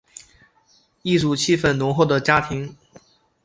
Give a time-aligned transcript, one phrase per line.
[1.03, 2.75] 艺术气氛浓厚的家庭